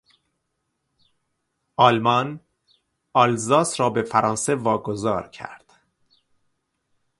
[1.77, 2.39] آلمان
[3.13, 5.73] آلزاس را به فرانسه واگذار کرد.